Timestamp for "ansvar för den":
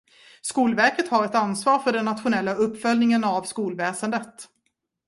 1.35-2.05